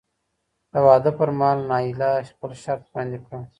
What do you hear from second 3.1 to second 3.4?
کړ.